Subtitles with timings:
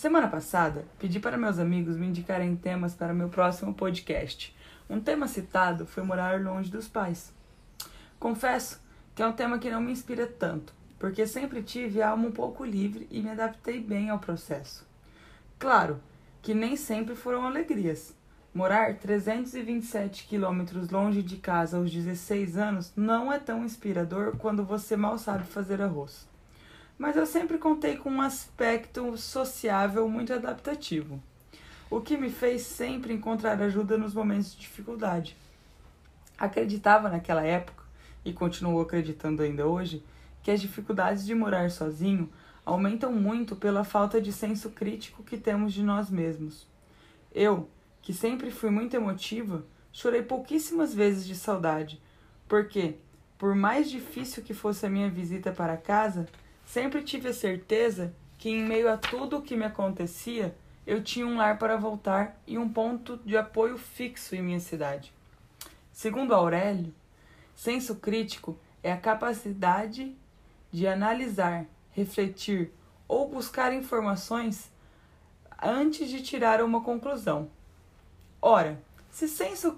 [0.00, 4.56] Semana passada, pedi para meus amigos me indicarem temas para meu próximo podcast.
[4.88, 7.30] Um tema citado foi morar longe dos pais.
[8.18, 8.80] Confesso
[9.14, 12.32] que é um tema que não me inspira tanto, porque sempre tive a alma um
[12.32, 14.88] pouco livre e me adaptei bem ao processo.
[15.58, 16.00] Claro
[16.40, 18.14] que nem sempre foram alegrias.
[18.54, 24.96] Morar 327 quilômetros longe de casa aos 16 anos não é tão inspirador quando você
[24.96, 26.29] mal sabe fazer arroz
[27.00, 31.18] mas eu sempre contei com um aspecto sociável muito adaptativo,
[31.90, 35.34] o que me fez sempre encontrar ajuda nos momentos de dificuldade.
[36.36, 37.84] Acreditava naquela época,
[38.22, 40.04] e continuo acreditando ainda hoje,
[40.42, 42.28] que as dificuldades de morar sozinho
[42.66, 46.66] aumentam muito pela falta de senso crítico que temos de nós mesmos.
[47.34, 47.66] Eu,
[48.02, 51.98] que sempre fui muito emotiva, chorei pouquíssimas vezes de saudade,
[52.46, 52.96] porque,
[53.38, 56.28] por mais difícil que fosse a minha visita para casa,
[56.64, 61.26] Sempre tive a certeza que, em meio a tudo o que me acontecia, eu tinha
[61.26, 65.12] um lar para voltar e um ponto de apoio fixo em minha cidade.
[65.92, 66.94] Segundo Aurélio,
[67.54, 70.16] senso crítico é a capacidade
[70.72, 72.72] de analisar, refletir
[73.06, 74.70] ou buscar informações
[75.62, 77.50] antes de tirar uma conclusão.
[78.40, 79.76] Ora, se senso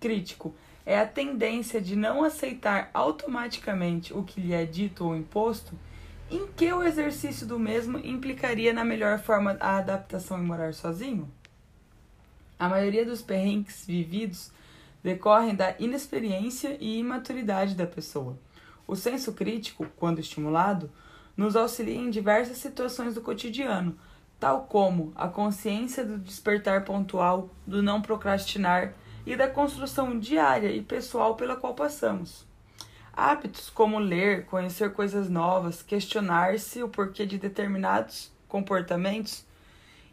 [0.00, 5.72] crítico é a tendência de não aceitar automaticamente o que lhe é dito ou imposto,
[6.30, 11.30] em que o exercício do mesmo implicaria na melhor forma a adaptação em morar sozinho?
[12.58, 14.50] A maioria dos perrengues vividos
[15.02, 18.36] decorrem da inexperiência e imaturidade da pessoa.
[18.86, 20.90] O senso crítico, quando estimulado,
[21.36, 23.96] nos auxilia em diversas situações do cotidiano,
[24.40, 30.82] tal como a consciência do despertar pontual, do não procrastinar e da construção diária e
[30.82, 32.46] pessoal pela qual passamos.
[33.18, 39.42] Hábitos como ler, conhecer coisas novas, questionar-se o porquê de determinados comportamentos,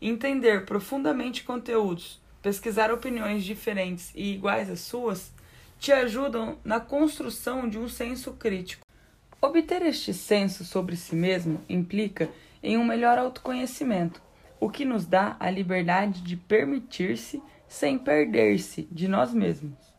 [0.01, 5.33] entender profundamente conteúdos, pesquisar opiniões diferentes e iguais às suas,
[5.77, 8.87] te ajudam na construção de um senso crítico.
[9.41, 12.29] Obter este senso sobre si mesmo implica
[12.63, 14.21] em um melhor autoconhecimento,
[14.61, 19.92] o que nos dá a liberdade de permitir-se sem perder-se de nós mesmos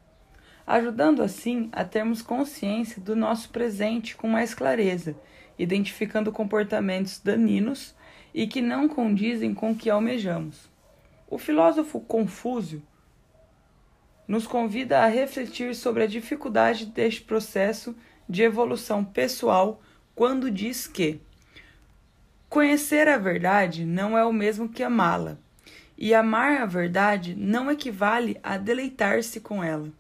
[0.67, 5.17] ajudando assim a termos consciência do nosso presente com mais clareza,
[5.59, 7.95] identificando comportamentos daninos
[8.33, 10.69] e que não condizem com o que almejamos.
[11.29, 12.83] O filósofo Confúcio
[14.27, 17.95] nos convida a refletir sobre a dificuldade deste processo
[18.29, 19.83] de evolução pessoal
[20.15, 21.21] quando diz que
[22.49, 25.37] conhecer a verdade não é o mesmo que amá-la,
[25.97, 29.93] e amar a verdade não equivale a deleitar-se com ela.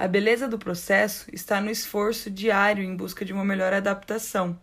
[0.00, 4.56] A beleza do processo está no esforço diário em busca de uma melhor adaptação,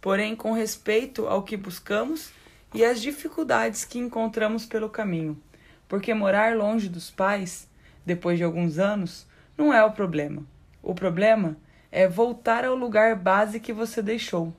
[0.00, 2.32] porém com respeito ao que buscamos
[2.74, 5.40] e às dificuldades que encontramos pelo caminho.
[5.86, 7.68] Porque morar longe dos pais,
[8.04, 9.24] depois de alguns anos,
[9.56, 10.42] não é o problema.
[10.82, 11.56] O problema
[11.92, 14.52] é voltar ao lugar base que você deixou,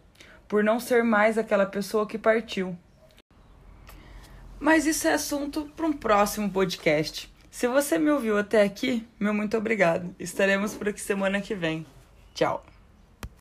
[0.47, 2.77] por não ser mais aquela pessoa que partiu.
[4.57, 7.32] Mas isso é assunto para um próximo podcast.
[7.53, 10.15] Se você me ouviu até aqui, meu muito obrigado.
[10.17, 11.85] Estaremos por aqui semana que vem.
[12.33, 12.65] Tchau.